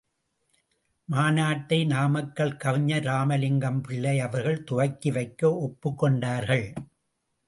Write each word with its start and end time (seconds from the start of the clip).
மாநாட்டை 1.09 1.85
நாமக்கல் 1.85 2.57
கவிஞர் 2.57 3.03
இராமலிங்கம்பிள்ளை 3.03 4.15
அவர்கள் 4.19 4.63
துவக்கி 4.63 5.11
வைக்க 5.11 5.51
ஒப்புக்கொண்டார்கள். 5.61 6.65